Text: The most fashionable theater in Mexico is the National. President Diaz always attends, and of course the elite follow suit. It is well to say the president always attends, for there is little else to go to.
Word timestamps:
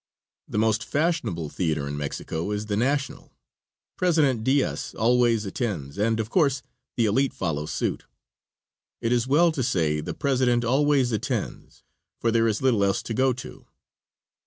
The 0.47 0.57
most 0.57 0.83
fashionable 0.83 1.49
theater 1.49 1.87
in 1.87 1.95
Mexico 1.95 2.49
is 2.49 2.65
the 2.65 2.75
National. 2.75 3.35
President 3.97 4.43
Diaz 4.43 4.95
always 4.97 5.45
attends, 5.45 5.99
and 5.99 6.19
of 6.19 6.31
course 6.31 6.63
the 6.97 7.05
elite 7.05 7.35
follow 7.35 7.67
suit. 7.67 8.05
It 8.99 9.11
is 9.11 9.27
well 9.27 9.51
to 9.51 9.61
say 9.61 10.01
the 10.01 10.15
president 10.15 10.65
always 10.65 11.11
attends, 11.11 11.83
for 12.19 12.31
there 12.31 12.47
is 12.47 12.63
little 12.63 12.83
else 12.83 13.03
to 13.03 13.13
go 13.13 13.31
to. 13.31 13.67